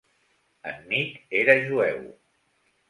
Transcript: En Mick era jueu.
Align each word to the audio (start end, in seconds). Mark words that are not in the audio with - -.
En 0.71 0.81
Mick 0.93 1.21
era 1.43 1.59
jueu. 1.69 2.05